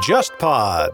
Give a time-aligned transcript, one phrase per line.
[0.00, 0.90] JustPod，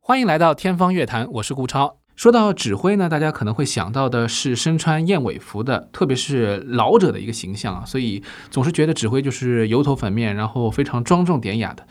[0.00, 1.96] 欢迎来到天方乐坛，我是顾超。
[2.14, 11.86] 说到指挥呢，大家可能会想到的是身穿燕尾服的，特别是老者的一个形象啊，所以总是觉得指挥就是油头粉面，然后非常庄重典雅的。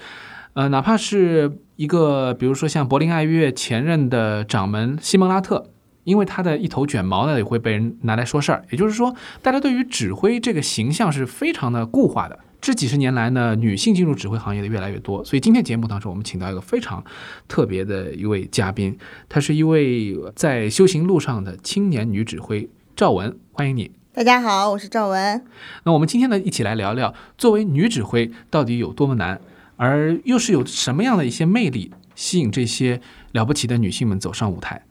[0.53, 5.71] 呃，哪怕是一个，比如说像柏林爱乐前任的掌门西蒙拉特，
[6.03, 8.63] 因为他的一头卷毛呢，也会被人拿来说事儿。
[8.69, 12.37] 也就是说，大家对于指挥这个形象是非常的固化的。
[12.61, 17.03] 这几十年来呢，女性进入指挥行业的越来越多，所以今天节目当中，我们请到一个非常
[17.47, 18.97] 特别的一位嘉宾，
[19.29, 23.91] 她是一位在修行路上的青年女指挥赵文，欢迎你。
[24.11, 25.45] 大家好，我是赵文。
[25.85, 29.39] 那我们今天呢，一起来聊聊作为女指挥到底有多么难，
[29.77, 32.99] 而又是有什么样的一些魅力吸引这些
[33.31, 34.83] 了不起的女性们走上舞台。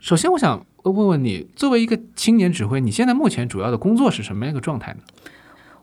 [0.00, 5.00] 首先，我想问问你，作为一个青年指挥，你现在目前主要的工作是什么样一个状态呢？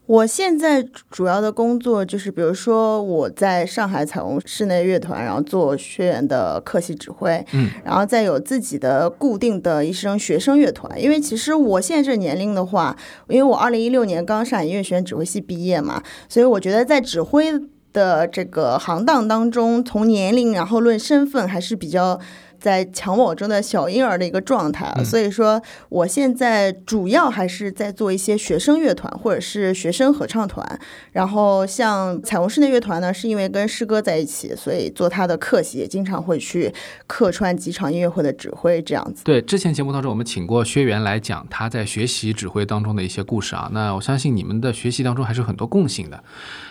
[0.05, 11.01] 我现在主要的工作就是，比如说我在上海彩虹室内乐团，然后做学员的客席指挥，嗯，然后再有自己的固定的一声学生乐团。
[11.01, 12.95] 因为其实我现在这年龄的话，
[13.29, 17.53] 因为我二零一六年刚上海音乐学院指挥系毕业嘛，所以我觉得在指挥
[17.93, 22.19] 的这个行当当中，从年龄然后论身份还是比较。
[22.63, 30.79] 在襁褓中的小婴儿的一个状态啊，所以说我现在主要还是在做一些学生乐团或者是学生合唱团。
[31.11, 36.73] 然后像彩虹室内乐团呢，是因为跟师哥在一起，所以做他的客席，也经常会去
[37.05, 39.25] 客串几场音乐会的指挥这样子。
[39.25, 46.23] 对，之前节目当中我们请过薛源来讲他在学习指挥当中的一些故事啊，那我相信你们的学习当中还是很多共性的。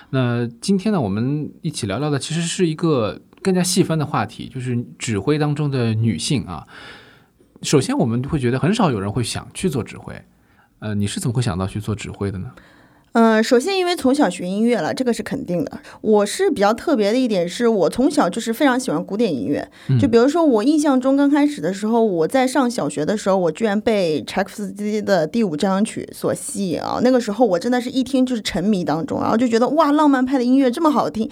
[0.09, 3.21] 那今天呢，我们一起聊聊的其实是一个。
[3.43, 6.67] 更加细分的话题就是指挥当中的女性啊。
[7.63, 10.15] 首先，我们会觉得很少有人会想去做指挥。
[10.81, 12.51] 呃，你是怎么会想到去做指挥的呢？
[13.13, 15.81] 嗯，首先因为从小学音乐了，这个是肯定的。
[16.01, 19.71] 我是比较特别的一点是，我从小就是非常喜欢古典音乐。
[20.01, 27.01] 就比如说，我印象中刚开始的时候，我在上小学的时候，我居然被柴可夫斯基的第五交响曲所吸引啊！
[27.05, 31.31] 那个时候我真的是一听就是沉迷当中，然后就觉得哇，浪漫派的音乐这么好听。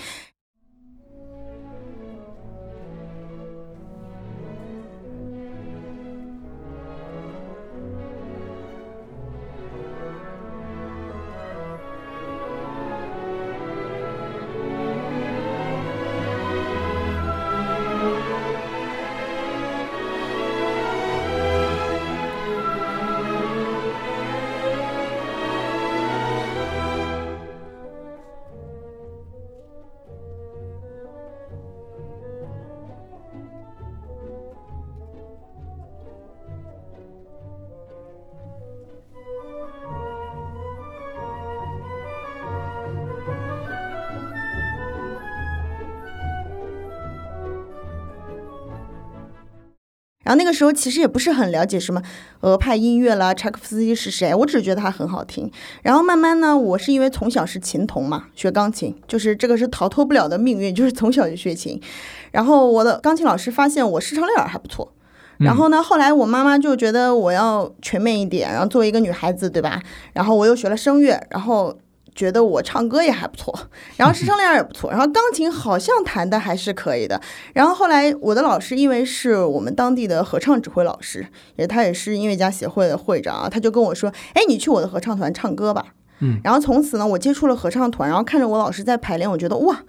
[50.31, 52.01] 然后那个时候其实也不是很了解什么
[52.43, 55.51] 俄派音乐啦，柴可夫斯基是谁，我只是觉得他很好听。
[55.83, 61.83] 然后慢慢呢，我是因为从小是琴童嘛，学钢琴，就是这个是逃脱不了的命运，就是从小就学琴。
[62.31, 64.93] 然后我的钢琴老师发现我视唱练耳还不错，
[65.39, 69.83] 然后呢，后来我妈妈就觉得我要全面一点，然后作为一个女孩子，对吧？
[70.13, 71.77] 然后我又学了声乐，然后。
[72.15, 73.55] 觉得我唱歌也还不错，
[73.97, 77.21] 然后视唱练耳也不错，然后钢琴好像弹的还是可以的。
[77.55, 81.27] 然后后来我的老师因为是我们当地的合唱指挥老师，
[81.57, 85.87] 也他也是音乐家协会的会长啊，他就跟我说：“哎，你去我的合唱团唱歌吧。”
[86.21, 89.81] 嗯，然后从此呢，我接触了合唱团，然后看着我老师在排练，我觉得哇，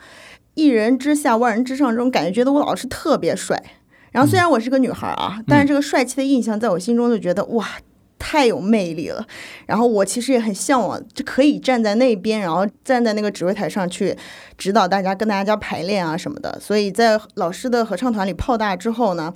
[0.54, 3.62] 一人之下万人之上这种感觉，觉得我老师特别帅。
[4.12, 7.68] 然后虽然我是个女孩啊，但是这个帅气的印象在我心中就觉得哇。
[8.24, 9.26] 太有魅力了，
[9.66, 14.16] 然后我其实也很向往，就可以站在那边，然后站在那个指挥台上去
[14.60, 16.56] 指导大家，跟大家排练啊什么的。
[16.62, 19.34] 所以在老师的合唱团里泡大之后呢，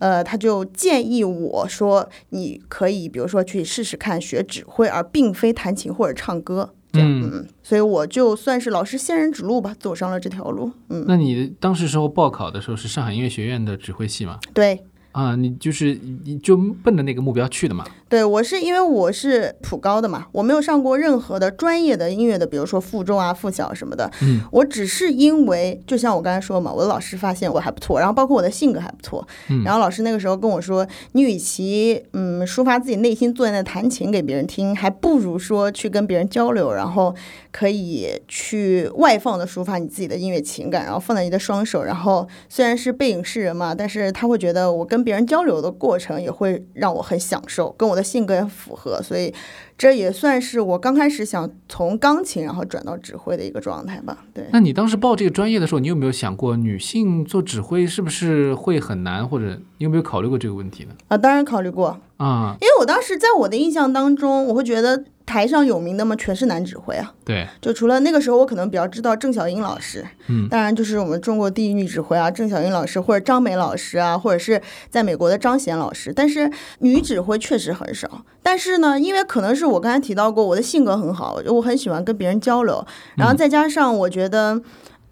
[0.00, 6.74] 呃，他就建议我说，你可以比如说去试试看学指挥，而并非弹琴或者唱歌。
[6.96, 10.70] 嗯，所以我就算是老师仙人指路吧，走上了这条路。
[10.88, 14.38] 嗯，那你当时时候报考的时候是上海音乐学院的指挥系吗？
[14.52, 14.84] 对。
[15.14, 17.84] 啊，你就是你就奔着那个目标去的嘛？
[18.08, 24.10] 对，我是因为我是普高的嘛，我没有上过任何的专业的音乐的，比如说附中啊、附小什么的。
[24.22, 37.14] 嗯，我只是因为，就像我刚才说嘛，我的老师发现我还不错，然后包括我的性格还不错，嗯然后老师那个时候跟我说，你与其嗯抒发自己内心，坐在那弹琴给别人听，还不如说去跟别人交流，然后
[37.52, 49.32] 可以去外放的抒发你自己的音乐情感，然后放在你的双手，然后虽然是背影示人嘛，但是他会觉得我跟跟别人交流的过程也会让我很享受，跟我的性格也符合，所以
[49.76, 54.24] 这也算是我刚开始想从钢琴然后转到指挥的一个状态吧。
[54.32, 60.94] 对，那你当时报这个专业的时候，你有没有想过女性做指挥是不是会很难，或者你有没有考虑过这个问题呢？
[61.08, 78.24] 啊，当然考虑过，啊、因为我当时在我的印象当中，我会觉得台上有名的嘛全是男指挥啊，对，就除了那个时候，我可能比较知道郑晓英老师，嗯当然就是我们中国第一女指挥啊，郑晓英老师或者张梅老师啊，或者是在美国的张贤老师，但是女指挥确实很少。
[78.42, 82.84] 但是呢，因为可能是我刚才提到过，我的性格很好，我很喜欢跟别人交流，
[83.16, 84.60] 然后再加上我觉得。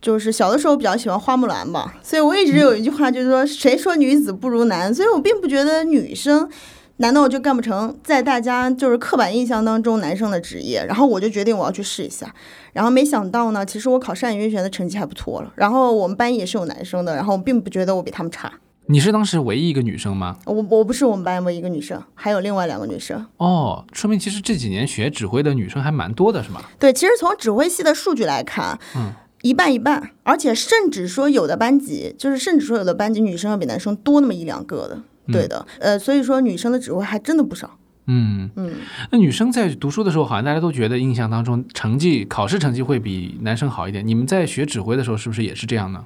[0.01, 6.51] 就是小的时候比较喜欢花木兰吧，所以我一直有一句话，就是说谁说女子不如男，所以我并不觉得女生
[6.97, 10.85] 难道我就干不成在大家就是刻板印象当中男生的职业？
[10.85, 12.35] 然后我就决定我要去试一下，
[12.73, 15.53] 然后没想到呢，其实我考上音乐学院的成绩还不错了。
[15.55, 18.53] 然后我们班也是有男生的，然后我并不觉得我比他们差。
[18.87, 20.37] 你是当时唯一一个女生吗？
[20.45, 23.25] 我我不是我们班唯一一个女生，还有另外两个女生。
[23.37, 26.61] 哦，说明其实这几年学指挥的女生还蛮多的，是吗？
[26.79, 29.13] 对，其实从指挥系的数据来看，嗯，
[29.43, 35.03] 一半一半，而且甚至说有的班级，就是甚至说有的班级女生要比男生多那么一两个的。
[35.31, 37.79] 对的，呃，所以说女生的指挥还真的不少。
[38.07, 38.75] 嗯，嗯，
[39.13, 44.05] 那女生在读书的时候，好像大家都觉得印象当中成绩考试成绩会比男生好一点。
[44.05, 46.05] 你们在学指挥的时候，是不是也是这样呢？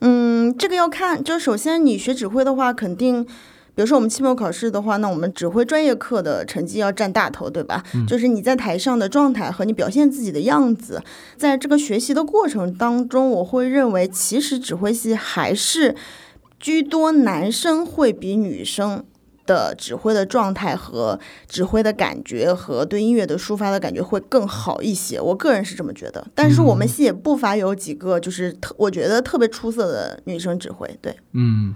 [0.00, 7.82] 嗯，这个要看，就首先你学指挥的话，肯定，比如说我们期末考试的话，那我们指挥专业课的成绩要占大头，对吧？
[8.06, 11.02] 就是你在台上的状态和你表现自己的样子，
[11.36, 15.94] 在这个学习的过程当中，我会认为其实指挥系还是
[16.60, 19.04] 居多男生会比女生。
[19.46, 26.26] 的指挥的状态和指挥的感觉和对音乐的抒发的感觉会更好一些，我个人是这么觉得。
[26.34, 31.14] 但是我们系也不乏有几个就是特我觉得特别出色的女生指挥，对。
[31.32, 31.74] 嗯，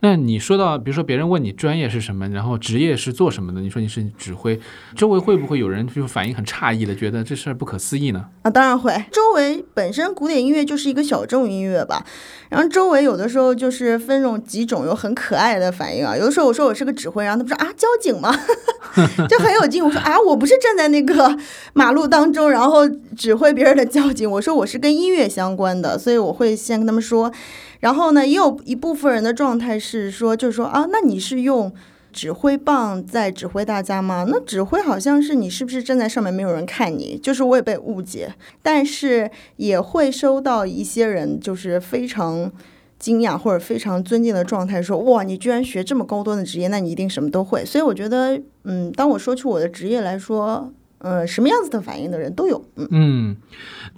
[0.00, 4.58] 那你说到，比如说别人问你专业是什么，然后职业是做什么的，你说你是指挥，
[4.96, 8.26] 周围会不会有人就反应很诧异的，觉得这事儿不可思议呢？
[8.42, 8.90] 啊，当然会。
[9.10, 12.06] 周围本身古典音乐就是一个小众音乐吧，
[12.48, 16.16] 然后周围有的时候就是分种几种有很可爱的反应啊。
[16.16, 18.32] 有的时候我说我是个指挥，然后他们说啊交警吗？
[19.28, 19.84] 就很有劲。
[19.84, 21.36] 我说啊我不是站在那个
[21.74, 24.30] 马路当中，然后指挥别人的交警。
[24.30, 27.32] 我说我是跟音乐相关的，所以我会先跟他们说。
[27.80, 31.72] 然后呢，也有一部分人的状态是说，就是说啊，那你是用。
[32.12, 34.26] 指挥棒在指挥大家吗？
[34.26, 37.16] 那指挥好像是你是不是站在上面没有人看你？
[37.16, 38.34] 就是我也被误解，
[38.64, 42.50] 但是也会收到一些人就是非常
[43.00, 47.64] 惊讶或者非常尊敬的状态，说哇，你居然学这么高端的职业，那你一定什么都会。
[47.64, 52.86] 所以我觉得，嗯，当我说出我的职业来说，呃，什么样子的反应的人都有，嗯。
[52.90, 53.36] 嗯，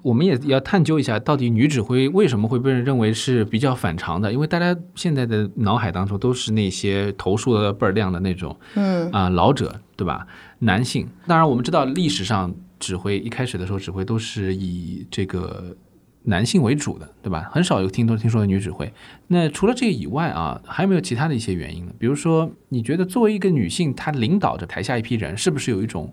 [0.05, 4.33] 我们也要探究一下，到底女指挥为什么会被人认为是比较反常的？
[4.33, 10.25] 因为大家现在的脑海当中都是那些头数的倍儿亮的那种，嗯啊、老者，对吧？
[10.61, 15.77] 男性，当然我们知道历史上指挥一开始的时候，指挥都是以这个
[16.25, 17.51] 男性为主的，对吧？
[17.53, 18.93] 很少有听都听说的女指挥。
[19.29, 21.93] 那除了这个以外啊，还有没有其他的一些原因呢？
[21.99, 26.13] 比如说，你觉得作为一个女性，她领导着台下一批人，是不是有一种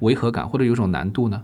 [0.00, 1.42] 违和感，或者有一种难度呢？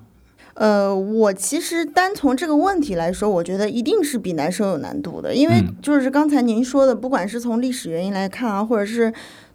[0.55, 9.12] 呃，我其实单从这个问题来说，我觉得一定是比男生有难度的，因为嗯就是刚才您说的，不管是从历史原因来看啊，或者是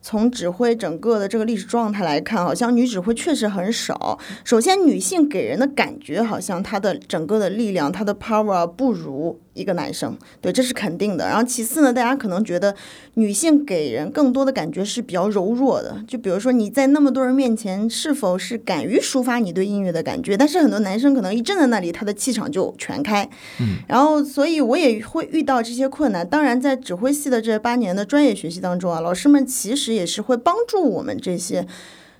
[0.08, 4.20] 从指挥整个的这个历史状态来看，好像女指挥确实很少。
[4.44, 11.26] 首先，女性给人的感觉好像她的整个的力量、她的 power 不如一个男生，对，这是肯定的。
[11.26, 12.76] 然后其次呢，大家可能觉得
[13.16, 20.38] 女性给人更多的感觉是比较柔弱的，就比如说你在那么多人面前，是否是敢于抒发你对音乐的感觉？
[20.38, 23.28] 但是很多男生可能一站在那里，他的气场就全开。
[23.60, 26.28] 嗯，然后所以我也会遇到这些困难。
[26.28, 31.66] 当然，在指挥系的这八年的专业学习当中啊，老师们其实也是会帮助我们这些。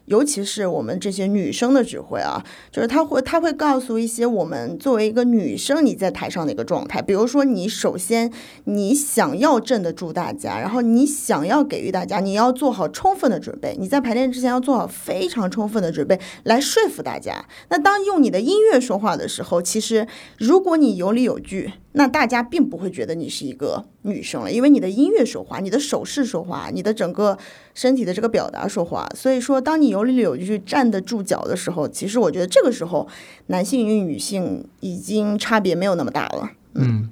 [0.06, 8.32] 尤其是我们这些女生的指挥啊，就是他会他会告诉一些我们作为一个女生你在台上的一个状态，比如说你首先
[8.66, 17.46] 你想要镇得住大家，然后你想要给予大家，你要做好充分的准备，你在排练之前要做好非常充分的准备来说服大家。
[17.70, 20.08] 那当用你的音乐说话的时候，其实
[20.38, 27.38] 如果你有理有据，那大家并不会觉得你是一个女生了，因为你的音乐说话，你的手势说话，你的整个
[27.74, 29.10] 身体的这个表达说话。
[29.16, 33.08] 所以说，当你有理有据、站得住脚的时候，其实我觉得这个时候，
[33.48, 36.52] 男性与女性已经差别没有那么大了。
[36.74, 37.10] 嗯，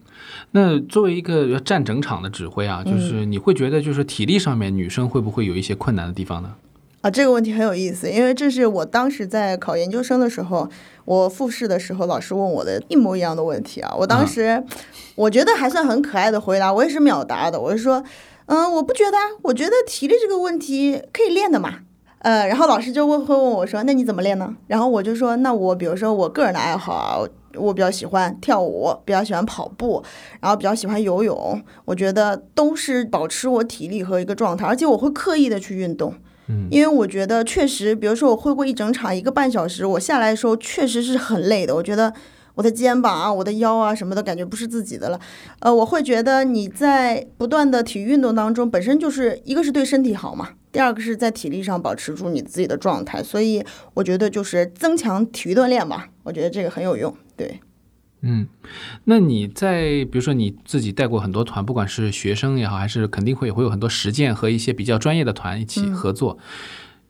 [0.52, 6.56] 那作为一个要站整场的指挥啊，嗯就是你会觉得就是体力上面女生会不会有一些困难的地方呢？
[7.04, 10.70] 啊，这个问题很有意思，因为这是我当时在考研究生的时候，
[11.04, 13.94] 我复试的时候老师问我的一模一样的问题啊。
[14.00, 14.64] 我当时
[15.16, 18.02] 我觉得还算很可爱的回答，我也是秒答的，我是说，
[18.46, 21.80] 嗯，我不觉得啊，我觉得体力这个问题可以练的嘛。
[22.20, 27.20] 呃，然后老师就会会问我说：“那你怎么练呢？”然后我就说：“那我比如说我个人的爱好啊，
[27.56, 30.02] 我比较喜欢跳舞，比较喜欢跑步，
[30.40, 36.14] 然后比较喜欢游泳，我觉得都是保持我体力和一个状态，而且我会刻意的去运动。”
[36.70, 41.74] 因为我觉得确实，比如说我挥过一整场一个半小时，我下来的时候确实是很累的。
[41.74, 42.14] 我觉得
[42.56, 45.20] 我的肩膀啊、我的腰啊什么的感觉不是自己的了。
[45.60, 53.24] 呃，我会觉得你在不断的体育运动当中，本身就是一个是对身体好嘛，第二个是在体力上保持住你自己的状态。
[53.24, 57.16] 所以我觉得就是增强体育锻炼吧，我觉得这个很有用。
[57.38, 57.60] 对。
[58.26, 58.48] 嗯，
[59.04, 66.38] 那你在比如说你自己带过很多团，不管是学生也好，还是肯定会会有很多实践和一些比较专业的团一起合作。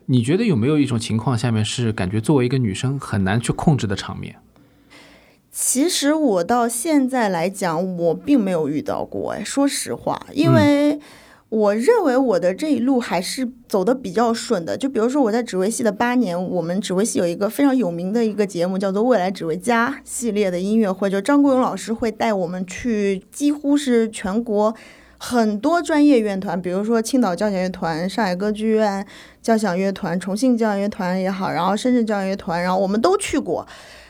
[0.06, 4.36] 你觉得有没有一种情况下面是感觉作为一个女生很难去控制的场面？
[5.52, 9.34] 其实我到现在来讲，我并没有遇到过。
[9.34, 10.98] 哎，说实话，因为。
[11.54, 14.76] 我认为我的这一路还是走的比较顺的。
[14.76, 24.74] 就比如说我在指挥系的八年，我们指挥系有一个非常有名的一个节目，叫做《未来指挥家》系列的音乐会，就张国荣老师会带我们去，几乎是全国
[25.16, 29.06] 很多专业乐团，比如说青岛交响乐团、上海歌剧院
[29.40, 33.64] 交响乐团、重庆交响乐团也好，然后深圳交响乐团，然后我们都去过。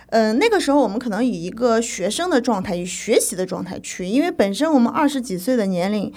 [0.08, 6.10] 嗯，那个时候我们可能以一个学生的状态，以学习的状态去，因为本身我们二十几岁的年龄。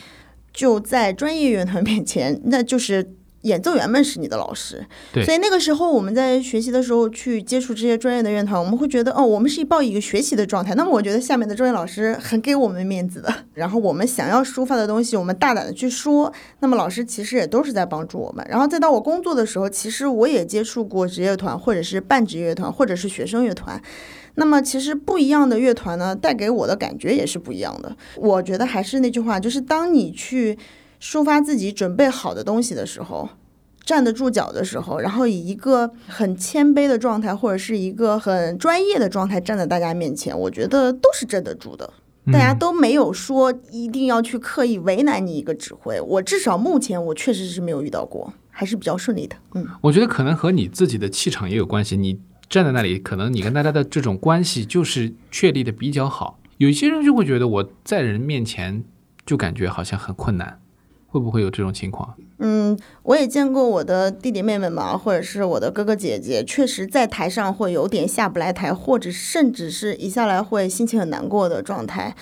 [0.58, 4.84] 就在专业乐团面前， 那就是演奏员们是你的老师。
[5.14, 10.74] 对，所以那个时候我们在学习的时候去接触这些专业的乐团，我们会觉得哦，我们是抱一个学习的状态。
[10.74, 13.32] 那么我觉得下面的专业老师很给我们面子的。
[13.54, 16.34] 然后我们想要抒发的东西，我们大胆的去说。
[16.60, 18.44] 那么老师其实也都是在帮助我们。
[18.50, 23.80] 然后再到我工作的时候，其实我也接触过职业团，或者是半职业乐团，或者是学生乐团。
[24.39, 27.98] 那么其实不一样的乐团呢，带给我的感觉也是不一样的。
[28.15, 30.56] 我觉得还是那句话，就是当你去
[31.01, 33.27] 抒发自己准备好的东西的时候，
[33.84, 41.91] 站得住脚的时候，然后以一个很谦卑的状态，或者是一个很专业的状态站在大家面前，我觉得都是镇得住的。
[42.32, 49.36] 大家都没有说一定要去刻意为难你一个指挥，我至少目前我确实是没有遇到过，还是比较顺利的。
[49.56, 51.98] 嗯，我觉得可能和你自己的气场也有关系。
[51.98, 52.20] 你。
[52.50, 56.39] 站在那里，可能你跟大家的这种关系就是确立的比较好。
[56.58, 58.84] 有些人就会觉得我在人面前
[59.25, 60.60] 就感觉好像很困难，
[61.08, 62.16] 会不会有这种情况？
[62.39, 72.16] 嗯，我也见过我的弟弟妹妹嘛，或者是我的哥哥姐姐，确实在台上会有点下不来台，或者甚至是一下来会心情很难过的状态。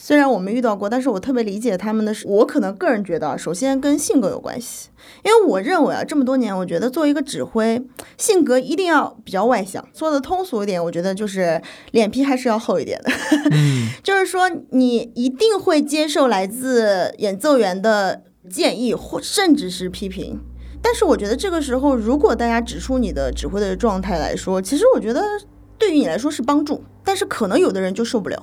[0.00, 2.14] 虽然我没遇到过，但是我特别理解他们的。
[2.24, 4.90] 我可能个人觉得，首先跟性格有关系，
[5.24, 7.84] 因为我认为啊，这么多年，我觉得作为一个指挥，
[8.16, 9.84] 性格一定要比较外向。
[9.92, 13.10] 说的通俗一点，我觉得就是脸皮还是要厚一点的。
[14.04, 20.38] 就是说，你一定会接受来自演奏员的建议或甚至是批评。
[20.80, 25.22] 但是我觉得这个时候，如果大家指出你的指挥的状态来说，其实我觉得
[25.76, 28.40] 对于你来说是帮助，但是可能有的人就受不了。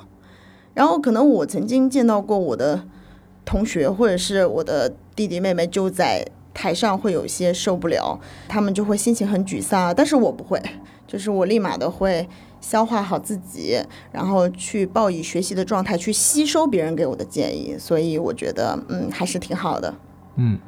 [0.76, 2.84] 然后可能我曾经见到过我的
[3.44, 10.62] 同学或者是我的弟弟妹妹就在台上会有些受不了，他们就会心情很沮丧，但是我不会，
[11.08, 12.28] 就是我立马的会
[12.62, 13.78] 消化好自己，
[14.12, 19.94] 然后去抱以学习的状态去吸收别人给我的建议，所以我觉得嗯还是挺好的。
[20.36, 20.60] 嗯，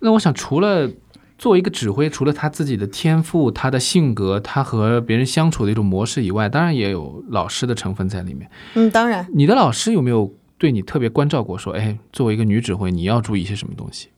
[0.00, 0.90] 那我想除了。
[1.38, 8.50] 作为一个指挥，除了他自己的天赋、他的性格、他和别人相处的一种模式以外，当然也有老师的成分在里面。
[8.74, 9.24] 嗯，当然。
[9.32, 11.56] 你的老师有没有对你特别关照过？
[11.56, 14.08] 说，哎，作为一个女指挥，你要注意一些什么东西？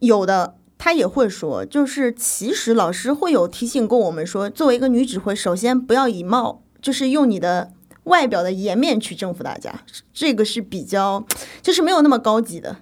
[0.00, 7.72] 有的，他也会说，就是其实老师会有提醒过我们说，作为一个女指挥，首先不要以貌，就是用你的
[8.04, 9.72] 外表的颜面去征服大家，
[10.12, 11.24] 这个是比较，
[11.62, 12.78] 就是没有那么高级的。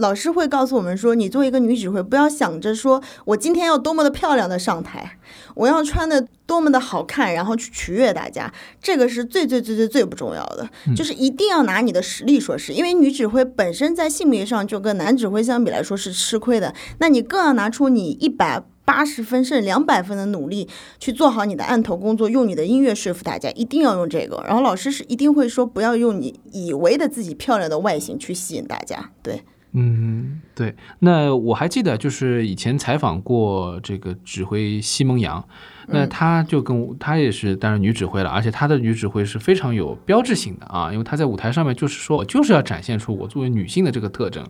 [0.00, 5.18] 老师会告诉我们说，你作为一个女指挥，不要想着说我今天要多么的漂亮的上台，
[5.54, 8.52] 我要穿的多么的好看，然后去取悦大家，
[8.82, 12.72] 这个是最最最最最不重要的，就是一定要拿你的实力说事。
[12.72, 24.42] 因为女指挥本身在性别上就跟男指挥相比来说是吃亏的，那你更要拿出你一百八十分甚至两百分的努力去做好你的案头工作，用你的音乐说服大家，一定要用这个。
[24.46, 29.44] 然后老师是一定会说，不要用你以为的自己漂亮的外形去吸引大家，对。
[29.72, 30.74] 嗯，对。
[30.98, 35.44] 那我还记得，就是以前采访过这个指挥西蒙阳，
[35.86, 44.44] 那他就跟他也是担任女指挥了，而且他的女指挥是非常有标志性的啊，因为他在舞台上面就是说我就是要展现出我作为女性的这个特征，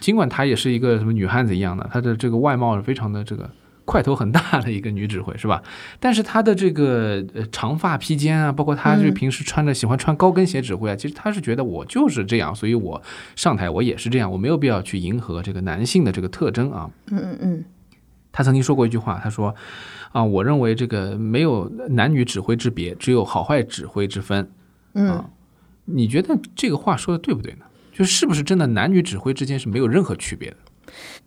[0.00, 3.48] 尽管她也是一个什么女汉子一样的，她的这个外貌是非常的这个
[3.84, 5.62] 块头很大的一个女指挥，是吧？
[6.00, 13.00] 但是她的这个呃长发披肩啊，包括她就平时穿着喜欢穿高跟鞋指挥啊，其实她是觉得我就是这样，所以我
[13.36, 16.90] 上台我也是这样，我没有必要去迎合这个男性的这个特征啊。
[17.10, 17.64] 嗯嗯嗯，
[18.32, 19.54] 她曾经说过一句话，她说
[20.12, 24.50] ：“啊，我认为这个没有男女指挥之别，只有好坏指挥之分。”
[24.94, 25.24] 嗯，
[25.84, 27.66] 你觉得这个话说的对不对呢？
[27.92, 30.56] 就是是不是真的男女指挥之间是没有任何区别的？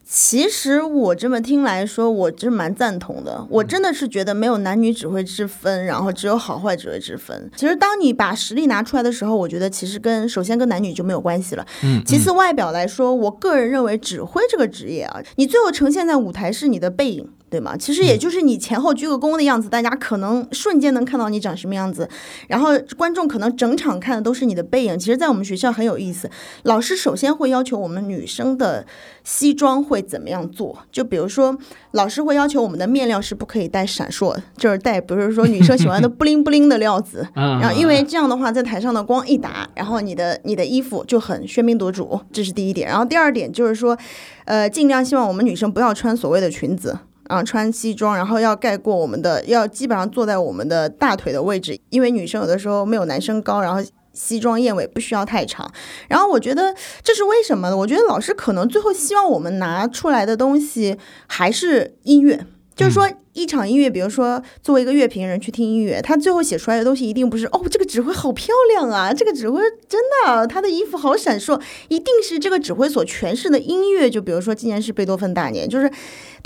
[0.10, 3.46] 其实我这么听来说，我是蛮赞同的。
[3.50, 7.52] 我真的是觉得没有男女指挥之分，然后只有好坏指挥之分。
[7.58, 11.68] 其实当你把实力拿出来的时候，我觉得其实跟首先跟男女就没有关系了。
[11.84, 17.30] 嗯，其次外表来说，我个人认为指挥这个职业啊，你最后呈现在舞台是你的背影。
[17.50, 17.77] 对吗？
[17.77, 22.10] 其实也就是你前后鞠个躬的样子，大家可能瞬间能看到你长什么样子，
[22.48, 25.00] 然后观众可能整场看的都是你的背影。
[25.00, 26.30] 其实，在我们学校很有意思，
[26.63, 28.86] 老师首先会要求我们女生的
[29.24, 31.58] 西装会怎么样做，就比如说，
[31.92, 37.25] 老师会要求我们的面料是不可以带闪烁的，就是带，比如说女生喜欢的 布灵布灵的料子。
[37.34, 42.89] 然后，因为这样的话，在台上的光一打，然后你的你的衣服就很喧宾夺主，这是第一点。
[42.89, 43.98] 然后第二点就是说，
[44.46, 46.98] 呃，尽量希望我们女生不要穿所谓的裙子。
[47.27, 53.81] 啊，穿西装，然后要盖过我们的，要基本上坐在我们的大腿的位置，因为女生有的时候没有男生高，然后
[54.13, 55.72] 西装燕尾不需要太长。
[56.07, 57.77] 然后我觉得这是为什么呢？
[57.77, 63.10] 我觉得老师可能最后希望我们拿出来的东西还是音乐，就是说。
[63.38, 74.10] 一场音乐，比如说作为一个乐评人去听音乐，他最后写出来的东西一定不是哦，这个指挥好漂亮啊，这个指挥真的，他的衣服好闪烁，一定是这个指挥所诠释的音乐。
[74.10, 75.88] 就比如说今年是贝多芬大年，就是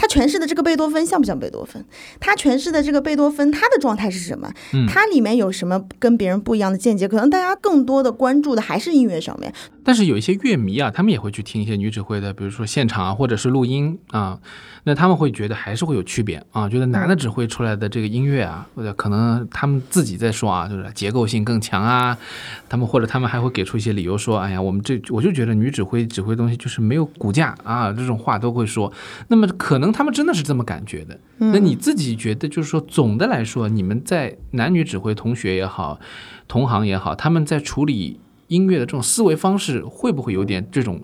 [0.01, 1.85] 他诠释的这个贝多芬像不像贝多芬？
[2.19, 4.51] 他诠释的这个贝多芬，他的状态是什么？
[4.89, 7.07] 他里面有什么跟别人不一样的见解？
[7.07, 9.53] 可能大家更多的关注的还是音乐上面。
[9.83, 14.39] 但是有一些乐迷啊，他们也会去听一些女指挥的，比如说现场啊，或者是录音啊，
[14.85, 16.87] 那他们会觉得还是会有区别啊，觉得。
[16.87, 22.17] 男的指挥出来的这个音乐啊，或者可能他们自己在说啊，就是结构性更强啊。
[22.67, 28.91] 他们或者他们还会给出一些理由说，哎呀，我们这我就觉得女指挥指挥东西就是没有骨架啊，这种话都会说。
[29.27, 31.19] 那么可能他们真的是这么感觉的。
[31.37, 35.99] 那你自己觉得，就是说总的来说，你们在男女指挥同学也好，
[36.47, 41.01] 同行也好，他们在处理音乐的这种思维方式，会不会有点这种，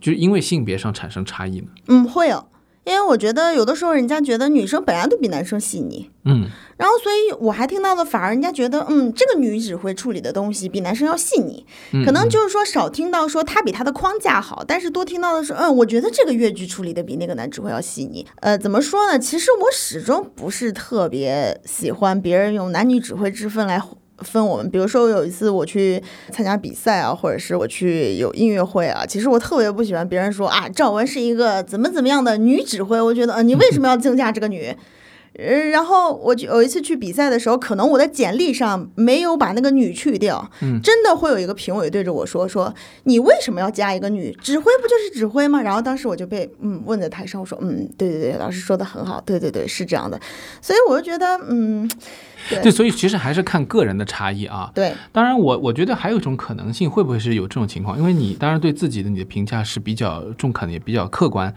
[0.00, 1.68] 就是因为性别上产生差异呢？
[1.86, 2.46] 嗯，会有。
[2.88, 6.48] 因为我觉得有的时候人家觉得女生本来都比男生细腻，嗯，
[6.78, 11.66] 然后所以我还听到的反而人家觉得，嗯，这个女指挥处理的东西比男生要细腻，
[12.06, 18.26] 可能就是说少听到说她比她的框架好，但是多听到的是，嗯，我觉得这个越剧处理的比那个男指挥要细腻。
[18.40, 19.18] 呃，怎么说呢？
[19.18, 23.78] 其实我始终不是特别喜欢别人用男女指挥之分来。
[24.20, 34.76] 分我们，比如说有一次我去参加比赛啊，或者是我去有音乐会啊，其实我特别不喜欢别人说啊，赵文是一个怎么怎么样的女指挥，我觉得，呃，你为什么要竞价这个女？
[35.38, 40.50] 呃，然后我有一次去比赛的时候，可能我的简历上没有把那个女去掉，
[40.82, 42.74] 真的会有一个评委对着我说说，
[43.04, 44.36] 你为什么要加一个女？
[44.42, 45.62] 指挥不就是指挥吗？
[45.62, 50.20] 然后当时我就被嗯问在台上，我说嗯，对对对，老师说的很好，对对对，是这样的，
[50.60, 51.88] 所以我就觉得嗯。
[52.62, 54.70] 对，所以其实还是看个人的差异啊。
[54.74, 57.98] 对，当然我我觉得还有一种可能性，会不会是有这种情况？
[57.98, 61.54] 因为你当然对自己的你的评价是比较中肯，也比较客观。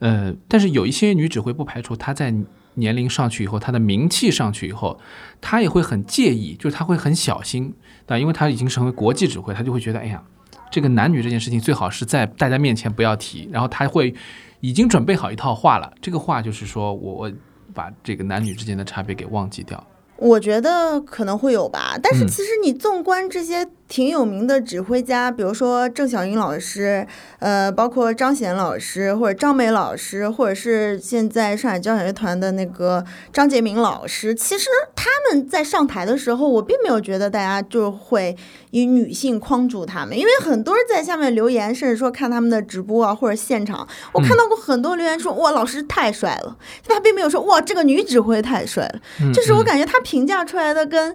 [0.00, 2.34] 呃，但是有一些女指挥不排除她在
[2.76, 4.98] 年龄上去以后，他的名气上去以后，
[5.40, 7.74] 他也会很介意，就是他会很小心，
[8.06, 10.22] 但因为他已经成为国际指挥，他就会觉得，哎呀，
[10.70, 13.48] 这个男女这件事情最好是在大家面前不要提。
[13.52, 14.14] 然后他会
[14.60, 17.30] 已经准备好一套话了，这个话就是说我
[17.74, 19.86] 把这个男女之间的差别给忘记掉。
[20.18, 23.68] 我觉得可能会有吧，但是其实你纵观这些。
[23.88, 27.06] 挺有名的指挥家，比如说郑晓云老师，
[27.38, 34.34] 呃，包括张贤老师，或者张梅老师，或者是现在上海交响乐团的那个张杰明老师。
[34.34, 38.36] 其实他们在上台的时候，我并没有觉得大家就会
[38.72, 46.56] 以女性框住他们，因为很多人在下面留言，甚至说看他们的直播啊或者现场，我看到过很多留言说哇，老师太帅了，
[46.88, 49.00] 他并没有说哇，这个女指挥太帅了，
[49.32, 51.14] 就是我感觉他评价出来的跟。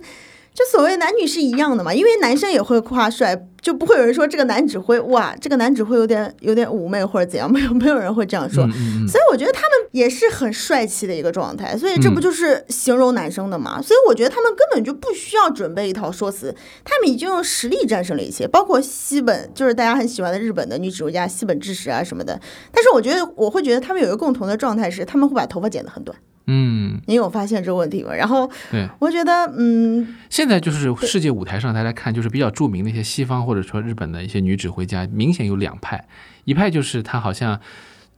[0.53, 8.61] 就所谓男女是一样的嘛，因为男生也会夸帅，就不会有人说这个男指挥哇，这个男指挥有点有点妩媚或者怎样，没有没有人会这样说。
[9.07, 13.81] 所以我觉得他们也是很帅气的一个状态，所以这不就是形容男生的嘛？
[13.81, 22.37] 所以我觉得他们根本就不需要准备一套说辞，他们已经用实力战胜了一切，包括西本，就是大家很喜欢的日本的女指挥家西本智史啊什么的。
[22.73, 26.17] 但是我觉得我会觉得他们有一个共同的状态是，他们会把头发剪得很短。
[26.53, 28.13] 嗯，你有发现这个问题吗？
[28.13, 36.05] 然后，对，我觉得，嗯，现在就是世界舞台上，大家看就是比较著名的一些西方或者说日本的一些女指挥家，明显有两派，
[36.43, 37.57] 一派就是她好像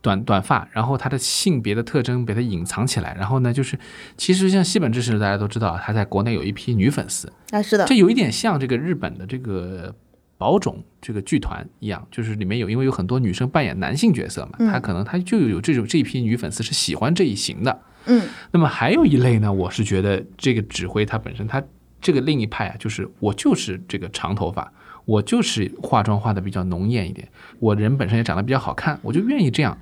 [0.01, 3.77] 短短发，然后她的性别的特征被她隐藏起来，然后呢，就是
[4.17, 7.85] 其实像西本知识大家都知道，她在国内有一批女粉丝，啊，是的。
[7.85, 9.93] 这，有一点像这个日本的这个
[10.39, 14.71] 宝冢这个剧团一样，就是里面有因为有很多女生扮演男性角色嘛，嗯。
[14.71, 17.81] 她可能她就有这种这一批女粉丝是喜欢这一型的。
[18.05, 21.63] 嗯那么还有一类呢，我是觉得这个指挥他本身他
[22.01, 24.71] 这个另一派啊，就是我就是这个长头发，
[25.05, 27.27] 我就是化妆化的比较浓艳一点，
[27.59, 29.77] 我人本身也长得比较好看，我就愿意这样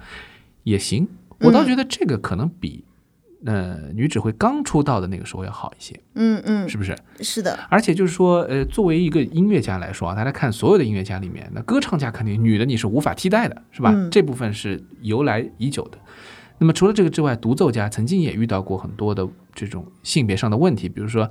[0.63, 1.07] 也行。
[1.39, 2.83] 我倒觉得这个可能比。
[3.43, 6.95] 呃，女指挥刚出道的那个时候要好一些，嗯嗯，是不是？
[7.21, 13.89] 是的，而且就是说，呃，作为一个音乐家来说啊，大家看所有的音乐家里面，那歌唱家肯定女的你是无法替代的，是吧？
[13.95, 15.97] 嗯这部分是由来已久的。
[16.61, 21.29] 那么除了这个之外，独奏家曾经也遇到过很多的这种性别上的问题，比如说。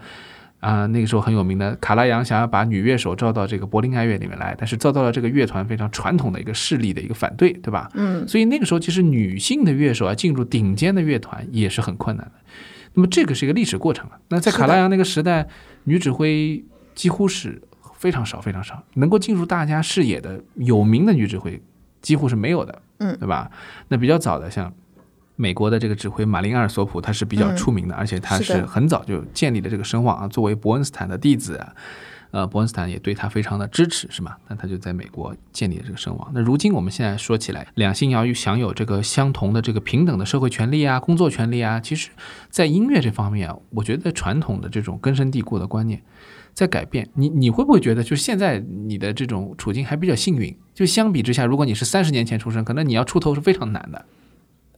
[0.60, 7.90] 啊、那个时候很有名的卡拉扬想要把女乐手招到这个柏林爱乐里面来，但是遭到了这个乐团非常传统的一个势力的一个反对，对吧？
[7.94, 12.32] 嗯所以那个时候其实女性的乐手啊进入顶尖的乐团也是很困难的。
[12.92, 14.18] 那么这个是一个历史过程了。
[14.28, 15.48] 那在卡拉扬那个时代，
[15.84, 16.62] 女指挥
[16.94, 17.62] 几乎是
[17.94, 21.58] 非常少非常少，能够进入大家视野的有名的女指挥
[22.02, 23.50] 几乎是没有的，嗯对吧？
[23.88, 24.70] 那比较早的像。
[25.40, 30.29] 美国的这个指挥马林阿尔索普，他是比较嗯出名的，而且他是很早就建立了这个声望啊。
[30.29, 31.74] 作为伯恩斯坦的弟子啊，
[32.31, 34.37] 呃，伯恩斯坦也对他非常的支持，是吗？
[34.48, 36.31] 那他就在美国建立了这个声望。
[36.35, 42.11] 那如今我们现在说起来，两性要享有这个相同的这个平等的社会权利啊、工作权利啊，其实，
[42.50, 46.03] 在音乐这方面啊，我觉得传统的这种根深蒂固的观念
[46.53, 47.09] 在改变。
[47.14, 50.55] 你你会不会觉得，就是现在你的这种处境还比较幸运？
[50.74, 54.05] 就相比之下，如果你是三十年前出生，可能你要出头是非常难的。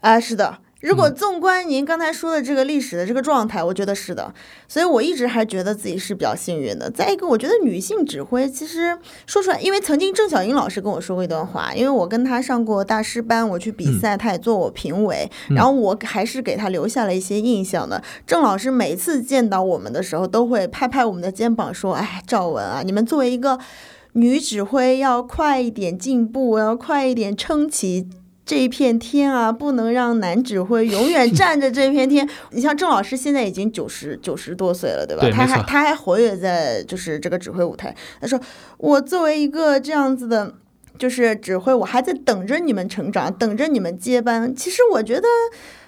[0.03, 0.59] 啊，是的。
[0.81, 4.35] 如嗯果纵观您刚才说的这个历史的这个状态，我觉得是的，
[4.67, 6.91] 所以我一直还觉得自己是比较幸运的。
[6.91, 18.03] 再一个，我觉得女性指挥其实说出来，因为曾经郑晓英老师跟我说过一段话，因为我跟她上过大师班，我去嗯比赛，她也做我评委，然后我还是给她留下了一些印象的。
[18.27, 23.57] 郑老师每次见到我们的时候，都会拍拍我们的肩膀说：“哎，赵文啊，你们作为一个
[24.15, 28.09] 女指挥，要快一点进步，要快一点撑起。”
[28.45, 32.29] 这一片天啊，不能让男指挥永远占着这片天。
[32.51, 35.29] 你像郑老师现在已经九十九十多岁了，对吧？
[35.31, 37.95] 他还他还活跃在就是这个指挥舞台。
[38.21, 38.41] 他说
[38.79, 40.55] ：“我作为一个这样子的，
[40.99, 44.55] 就是指挥，我还在等着你们成长，等着你们接班。
[44.55, 45.29] 其实我觉得。”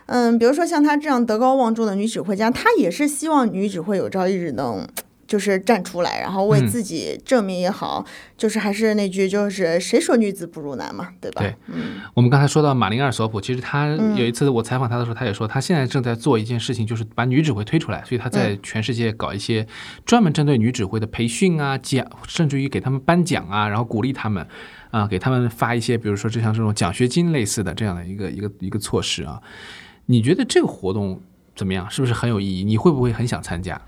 [0.06, 4.86] 嗯，比如说像她这样德高望重的女指挥家，她也是希望女指挥有朝一日能
[5.34, 8.04] 就是站出来，然后为嗯自己证明也好，
[8.38, 11.42] 就是还是那句，就是谁说女子不如男嘛，对吧？
[11.42, 19.66] 对嗯我们刚才说到马林阿尔索普，其实他嗯有一次我采访他的时候，他也说他现在正在做一件事情，就是把女指挥推出来，所以他在嗯全世界搞一些
[20.06, 24.46] 专门针对女指挥的培训啊、奖，甚至于给他们颁奖啊，然后鼓励他们
[24.92, 29.42] 啊，给他们发一些，比如说就像这种奖学金类似的这样的一个一个一个措施啊。
[30.06, 31.20] 你觉得这个活动
[31.56, 31.90] 怎么样？
[31.90, 32.62] 是不是很有意义？
[32.62, 33.80] 你会不会很想参加？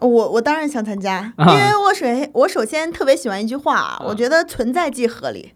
[0.00, 5.52] 我我当然想参加，因啊为我首先我首先特别喜欢一句话，我觉得存在即合理。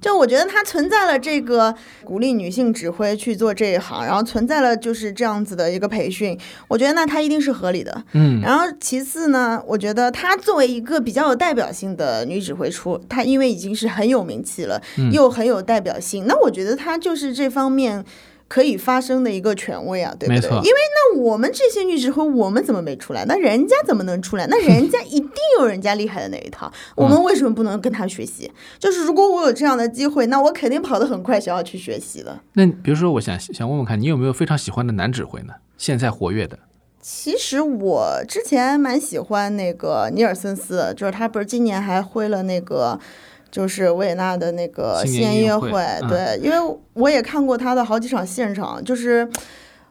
[0.00, 8.04] 就我觉得它存在了这个鼓励女性指挥去做这一行，然后存在了就是这样子的一个培训，我觉得那它一定是合理的。
[8.12, 18.04] 嗯然后其次呢，我觉得她作为一个比较有代表性的女指挥出，她因为已经是很有名气了，嗯又很有代表性，那我觉得她就是这方面
[18.48, 20.36] 可以发声的一个权威啊，对不对？
[20.36, 23.24] 没错因为那我们这些女指挥，我们怎么没出来？
[23.26, 24.46] 那人家怎么能出来？
[24.46, 28.50] 那人家一定有人家厉害的那一套，我们为什么不能跟他学习？
[28.78, 32.40] 就是如果我有这样的机会，那我肯定跑得很快，想要去学习的。
[32.54, 35.52] 那比如说，我想想问问看，你有没有非常喜欢的男指挥呢？
[35.76, 36.58] 现在活跃的？
[37.02, 42.98] 其实我之前蛮喜欢那个尼尔森斯，就是他不是今年还挥了那个。
[43.50, 45.70] 就是维也纳的那个新新年音乐会
[46.08, 49.28] 对，因为我也看过他的好几场现场，就是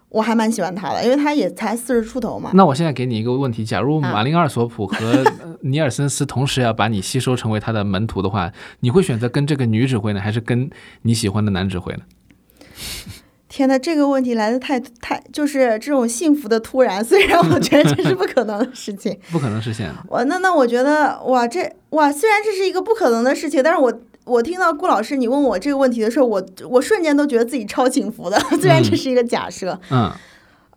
[0.10, 2.52] 我还蛮喜欢他的，因为他也才四十出头嘛。
[2.54, 4.96] 那我现在给你一个问题：假如啊马林阿尔索普和
[5.42, 10.70] 呃尼尔森斯同时要把你吸收成为他的门徒的话，你会选择跟这个女指挥呢，还是跟
[11.02, 12.00] 你喜欢的男指挥呢？
[13.50, 19.18] 天呐，这个问题来的太太就是这种幸福的突然，虽然我觉得这是不可能的事情。
[19.32, 19.90] 不可能实现。
[20.10, 29.80] 我那那我觉得哇，这哇，虽然这是一个不可能的事情，但是我我听到顾老师你问我这个问题的时候，我我瞬间都觉得自己超幸福的， 虽然这是一个假设。
[29.90, 30.12] 嗯，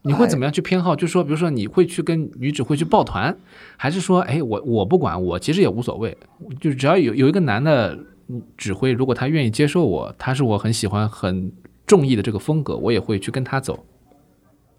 [0.02, 0.94] 你会怎么样去偏好？
[0.94, 3.36] 就是说，比如说，你会去跟女指挥去抱团，
[3.76, 6.16] 还是说，哎，我我不管，我其实也无所谓，
[6.60, 7.98] 就只要有有一个男的
[8.56, 11.50] 指挥，如果他愿意接受我，他是我很喜欢、很
[11.90, 13.80] 中意的这个风格，我也会去跟他走。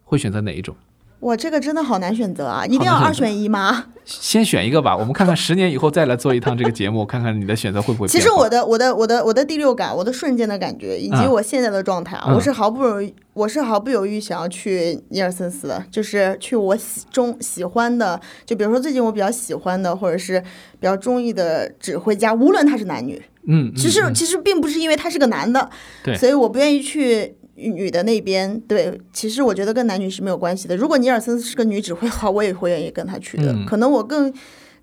[0.05, 0.73] 会选择哪一种？
[1.19, 2.65] 我，这个真的好难选择啊！
[2.65, 3.87] 一定要二选一吗？
[4.05, 8.07] 先选一个吧，我们看看十年以后再来做一趟这个节目， 看看你的选择会不会。
[8.07, 20.39] 其实我的我的我的我的第六感，我的瞬间的感觉，以及我现在的状态啊，我是毫不犹豫，我是毫不犹豫想要去尼尔森斯的，就是去我喜中喜欢的，就比如说最近我比较喜欢的，或者是
[20.79, 25.69] 比较中意的指挥家，无论他是男女，嗯，其实其实并不是因为他是个男的，
[26.03, 27.35] 对，所以我不愿意去。
[27.53, 30.75] 女的那边，对，其实我觉得跟男女是没有关系的。
[30.75, 33.55] 如果尼尔森是个女指挥的话，我也会愿意跟他去的。
[33.67, 34.33] 可能我更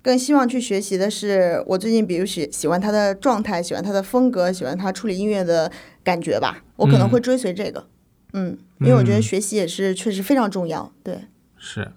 [0.01, 5.69] 更希望去学习的是，我最近比如喜喜欢他的状态，喜欢他的风格，喜欢他处理音乐的
[6.05, 6.63] 感觉吧。
[6.77, 7.85] 我可能会追随这个，
[8.31, 10.93] 嗯，因为我觉得学习也是确实非常重要。
[11.03, 11.25] 对，
[11.57, 11.91] 是。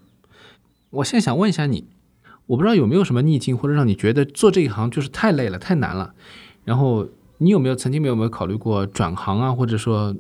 [0.91, 1.87] 我现在想问一下你，
[2.47, 6.15] 我不知道有没有什么逆境，或者让你觉得做这一行就是太累了、太难了。
[6.65, 7.07] 然后
[7.39, 10.15] 你有没有曾经有没有考虑过转行啊，或者说？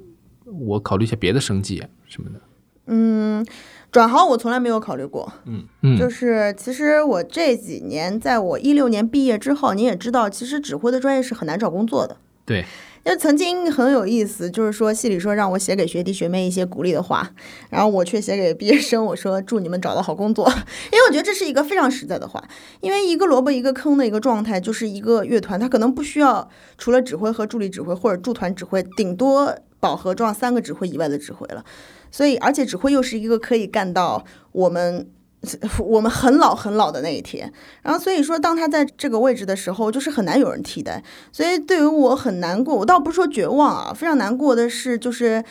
[0.61, 2.39] 我考虑一下别的生计什么的。
[2.85, 3.43] 嗯，
[3.91, 5.33] 转行我从来没有考虑过。
[5.47, 12.19] 嗯嗯，就是其实我这几年，在我一六年毕业之后，你也知道，其实指挥的专业是很难找工作的。
[12.45, 12.67] 对。
[13.05, 17.31] 就曾经很有意思，就是说系里说让我写给学弟学妹一些鼓励的话，
[17.71, 20.49] 然后我却写给毕业生我说祝你们找到好工作，
[20.93, 22.43] 因为我觉得这是一个非常实在的话。
[22.81, 29.57] 因为一个萝卜一个坑的一个状态，就是一个乐团，它可能不需要除了指挥和助理指挥或者驻团指挥，顶多。
[29.83, 31.65] 饱和状三个指挥以外的指挥了，
[32.09, 35.11] 所以而且指挥又是一个可以干到我们
[35.85, 37.53] 我们很老很老的那一天，
[37.83, 41.03] 然后所以说当他在这个位置的时候，就是很难有人替代，
[41.33, 45.43] 所以对于我很难过，我倒不是说绝望啊，非常难过的是，就是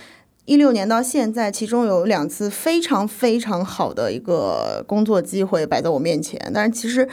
[0.46, 7.08] 一六年到现在，其中有两次非常非常好的一个工作机会摆在我面前，但是其实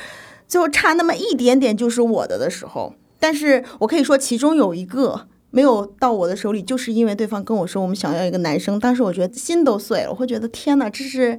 [0.47, 5.27] 最后差那么一点点就是我的的时候，但是我可以说其中有一个。
[5.51, 11.39] 没有到我的手里，就是因为对方跟我说我们想要一个男生，当时我觉得心都碎了，我会觉得天哪，这是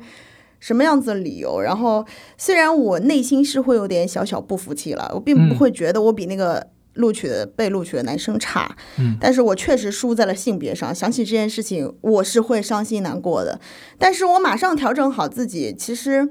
[0.60, 1.60] 什么样子的理由？
[1.60, 2.06] 然后
[2.38, 10.94] 虽然我内心是会有点小小不服气了，我并不会觉得我比那个录取的被录取的男生差，嗯，但是我确实输在了性别上。
[10.94, 13.60] 想起这件事情，我是会伤心难过的。
[13.98, 16.28] 但是我马上调整好自己，其实，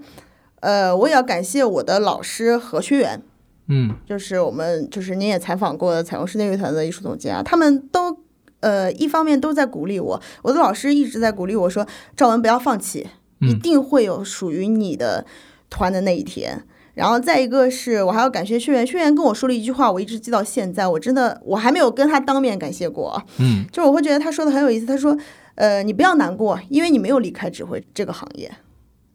[0.60, 3.22] 呃，我也要感谢我的老师和学员。
[3.68, 8.18] 嗯，就是我们，就是您也采访过的彩虹室内乐团的艺术总监啊，他们都，
[8.60, 11.86] 呃，一方面都在鼓励我，我的老师一直在鼓励我说，
[12.16, 13.06] 赵文不要放弃，
[13.40, 15.24] 一定会有属于你的
[15.70, 16.64] 团的那一天。
[16.94, 25.16] 然后再一个是我还要感谢轩辕，轩辕跟我说了一句话，我一直记到现在，我真的我还没有跟他当面感谢过，嗯，就是我会觉得他说的很有意思，他说，
[25.54, 28.50] 呃，你不要难过，因为你没有离开指挥这个行业。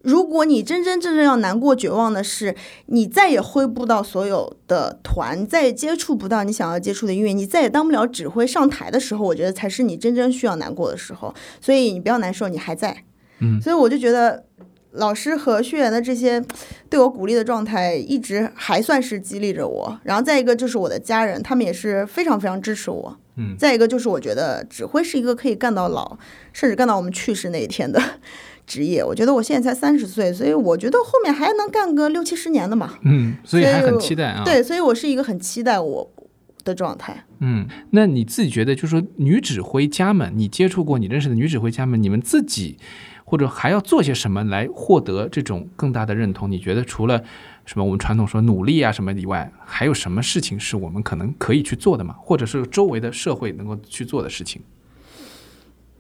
[0.01, 2.55] 如果你真真正正要难过、绝望的是，
[2.88, 11.33] 你再也挥不到所有的团，再也接触不到你想要接触的音乐，你再也当不了指挥上台的时候，我觉得才是你真正需要难过的时候。
[11.59, 13.03] 所以你不要难受，你还在。
[13.43, 14.45] 嗯，所以我就觉得
[14.93, 16.43] 老师和学员的这些
[16.89, 19.99] 对我鼓励的状态，一直还算是激励着我。
[20.03, 23.17] 然后再一个就是我的家人，他们也是非常非常支持我。
[23.36, 26.17] 嗯，再一个就是我觉得指挥是一个可以干到老，
[26.53, 28.01] 甚至干到我们去世那一天的。
[28.65, 32.93] 职业，我觉得我现在才三十岁，所以我觉得后面还能干个六七十年的嘛。
[33.03, 34.41] 嗯，所以还很期待啊。
[34.45, 36.10] 对，所以我是一个很期待我
[36.63, 37.25] 的状态。
[37.41, 42.77] 嗯，那你自己觉得，就是说女指挥家们，你接触过、你认识的女指挥家们，你们自己
[43.34, 46.52] 或者还要做些什么来获得这种更大的认同？
[46.52, 47.24] 你觉得除了
[47.65, 52.13] 什么我们传统说努力啊什么以外，还有什么事情是我们可能可以去做的吗？
[52.19, 54.62] 或者是周围的社会能够去做的事情？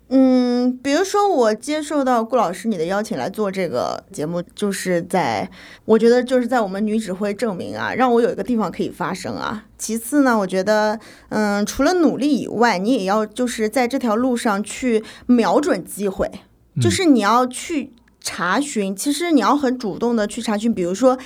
[0.09, 5.49] 嗯，比如说我接受到顾老师你的邀请来做这个节目，就是在
[5.85, 9.65] 我觉得就是在我们女指挥证明啊，让我有一个地方可以发声啊。
[9.79, 16.29] 其次呢，我觉得嗯，除了努力以外，你也要就是在这条路上去瞄准机会，
[16.81, 21.17] 就是你要去查询，其实你要很主动的去查询，比如说。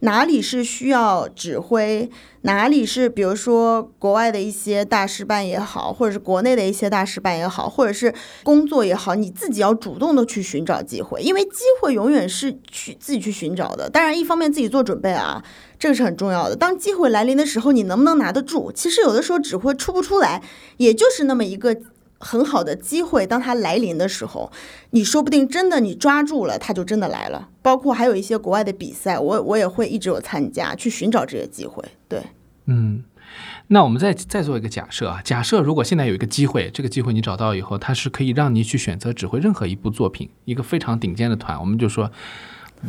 [0.00, 2.10] 哪里是需要指挥，
[2.42, 8.12] 哪里是比如说国外的一些大师办也好，或者是国内的一些大师办也好，或者是
[8.42, 13.88] 工作也好，你自己要主动的去寻找机会，因为机会永远是去自己去寻找的。
[13.88, 15.42] 当然，一方面自己做准备啊，
[15.78, 16.56] 这个是很重要的。
[16.56, 18.70] 当机会来临的时候，你能不能拿得住？
[18.72, 20.42] 其实有的时候指挥出不出来，
[20.76, 21.74] 也就是那么一个。
[22.18, 24.50] 很好的机会，当它来临的时候，
[24.90, 27.50] 你说不定真的你抓住了，它就真的来了。
[27.60, 31.84] 包括还有一些国外的比赛，我我也会一直有参加，去寻找这些机会。
[32.08, 32.22] 对，
[32.66, 33.04] 嗯，
[33.68, 42.10] 那我们再再做一个假设啊，假设如果现在有一个机会，这个机会你找到以后，它是可以让你去选择指挥任何一部作品，一个非常顶尖的团，我们就说，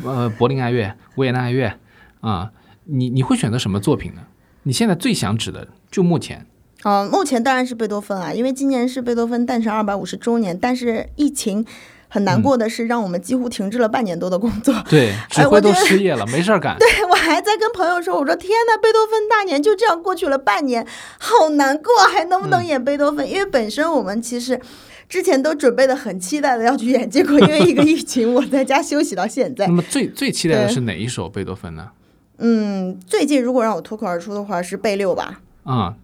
[0.03, 1.77] 呃，柏林爱乐、维也纳爱乐
[2.21, 2.51] 啊，
[2.85, 4.21] 你你会选择什么作品呢？
[4.63, 6.45] 你现在最想指的，就目前。
[6.87, 10.55] 嗯，目前当然是贝多芬啊，因为今年是贝多芬诞辰二百五十周年。
[10.55, 11.65] 但是疫情
[12.07, 14.71] 很难过的是，让我们几乎停滞了半年多的工作。
[14.87, 16.77] 对，指挥都失业了，没事儿干。
[16.79, 20.85] 对我还在跟朋友说，我说天呐，贝多芬大年就这样过去了半年，
[21.17, 23.27] 好难过，还能不能嗯演贝多芬？
[23.27, 24.61] 因为本身我们其实
[25.09, 29.73] 之前都准备的很期待的要去演，结果因为一个疫情，我在家休息到现在那。
[29.73, 31.89] 么最最期待的是哪一首贝多芬呢？
[32.37, 35.41] 嗯，最近如果让我脱口而出的话，是贝六吧？
[35.63, 35.95] 啊、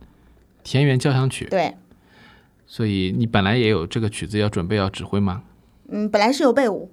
[0.64, 1.48] 田园交响曲。
[1.50, 1.76] 对，
[2.66, 5.44] 所以你本来也有这个曲子要准备要指挥吗？
[5.90, 6.90] 嗯，本来是有备舞，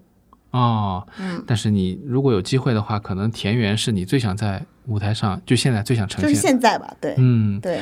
[0.50, 6.34] 哦，嗯，但是你如果有机会的话，可能田园是你最想在舞台上，就现在最想呈就是。
[6.34, 6.92] 现在吧？
[7.00, 7.80] 对，嗯，对，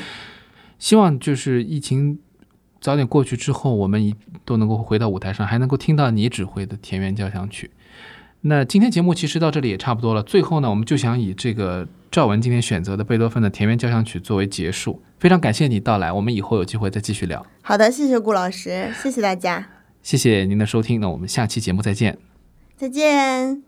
[0.79, 2.18] 希望就是疫情
[2.81, 7.70] 早点过去之后，我们一都能够回到舞台上，还能够听到你指挥的田园交响曲。
[8.42, 10.22] 那今天节目其实到这里也差不多了。
[10.22, 15.03] 最后呢，我们就想以这个赵文今天选择的贝多芬的田园交响曲作为结束。
[15.18, 17.44] 非常感谢你到来，我们以后有机会再继续聊。
[17.62, 19.68] 好的，谢谢顾老师，谢谢大家，
[20.02, 22.18] 谢谢您的收听，那我们下期节目再见。
[22.76, 23.65] 再见。